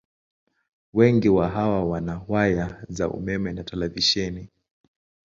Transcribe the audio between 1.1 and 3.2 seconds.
wa hawa wana waya za